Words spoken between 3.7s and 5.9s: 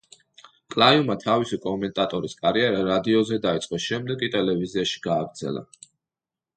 შემდეგ კი ტელევიზიაში გააგრძელა.